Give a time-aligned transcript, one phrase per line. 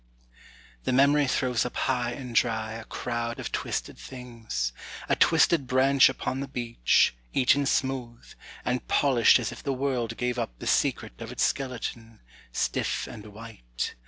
[0.01, 0.33] â
[0.85, 4.73] The memory throws up high and dry A crowd of twisted things;
[5.07, 8.25] A twisted branch upon the beach Eaten smooth,
[8.65, 12.19] and polished As if the world gave up The secret of its skeleton,
[12.51, 13.93] Stiff and white.